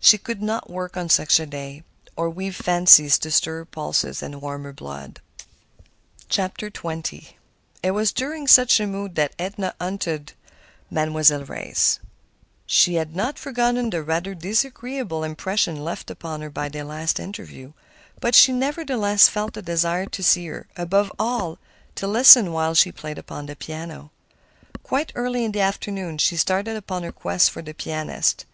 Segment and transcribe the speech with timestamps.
[0.00, 1.84] She could not work on such a day,
[2.16, 5.20] nor weave fancies to stir her pulses and warm her blood.
[6.28, 7.32] XX
[7.80, 10.52] It was during such a mood that Edna hunted up
[10.92, 12.00] Mademoiselle Reisz.
[12.66, 17.72] She had not forgotten the rather disagreeable impression left upon her by their last interview;
[18.20, 21.58] but she nevertheless felt a desire to see her—above all,
[21.94, 24.10] to listen while she played upon the piano.
[24.82, 28.46] Quite early in the afternoon she started upon her quest for the pianist.